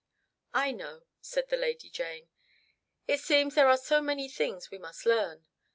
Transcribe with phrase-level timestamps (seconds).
[0.55, 2.27] "I know," said the Lady Jane.
[3.07, 5.45] "It seems there are so many things we must learn.